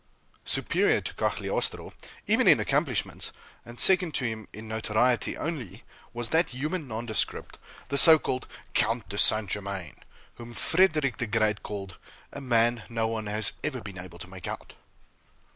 Superior 0.47 0.99
to 1.01 1.13
Cagliostro, 1.13 1.93
even 2.25 2.47
in 2.47 2.59
accomplishments, 2.59 3.31
and 3.63 3.79
second 3.79 4.15
to 4.15 4.25
him 4.25 4.47
in 4.51 4.67
notoriety 4.67 5.37
only, 5.37 5.83
was 6.11 6.29
that 6.29 6.49
human 6.49 6.87
nondescript, 6.87 7.59
the 7.89 7.99
so 7.99 8.17
called 8.17 8.47
Count 8.73 9.07
de 9.09 9.19
St. 9.19 9.47
Germain, 9.47 9.93
whom 10.37 10.53
Fredrick 10.55 11.17
the 11.17 11.27
Great 11.27 11.61
called, 11.61 11.99
"a 12.33 12.41
man 12.41 12.81
no 12.89 13.07
one 13.07 13.27
has 13.27 13.53
ever 13.63 13.79
been 13.79 13.99
able 13.99 14.17
to 14.17 14.27
make 14.27 14.47
out." 14.47 14.73